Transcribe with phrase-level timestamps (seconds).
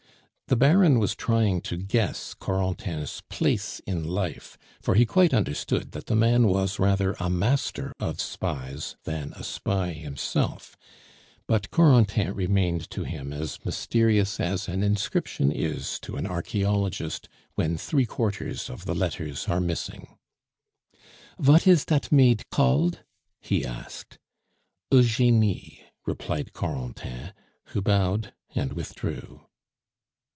[0.47, 6.07] The Baron was trying to guess Corentin's place in life, for he quite understood that
[6.07, 10.75] the man was rather a master of spies than a spy himself;
[11.47, 17.77] but Corentin remained to him as mysterious as an inscription is to an archaeologist when
[17.77, 20.17] three quarters of the letters are missing.
[21.39, 23.05] "Vat is dat maid called?"
[23.39, 24.17] he asked.
[24.91, 27.31] "Eugenie," replied Corentin,
[27.67, 29.43] who bowed and withdrew.